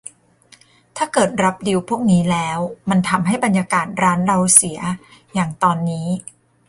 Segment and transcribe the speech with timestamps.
[0.97, 2.59] ถ้าเกิดรับดีลพวกนี้แล้ว
[2.89, 4.79] มันทำให้บรรยากาศร้านเราเสีย
[5.33, 6.07] อย่างตอนนี้